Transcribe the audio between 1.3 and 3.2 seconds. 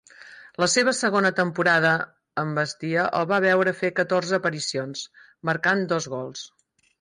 temporada amb Bastia